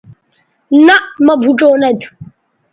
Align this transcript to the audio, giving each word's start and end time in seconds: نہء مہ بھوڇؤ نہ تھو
نہء 0.85 1.03
مہ 1.25 1.33
بھوڇؤ 1.41 1.69
نہ 1.81 1.89
تھو 1.99 2.09